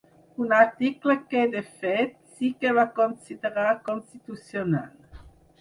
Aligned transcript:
Un 0.43 0.51
article 0.59 1.13
que, 1.33 1.43
de 1.57 1.61
fet, 1.83 2.17
sí 2.39 2.51
que 2.63 2.71
va 2.79 2.87
considerar 3.01 3.69
constitucional. 3.91 5.23